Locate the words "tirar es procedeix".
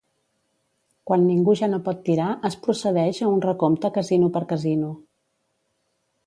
2.07-3.19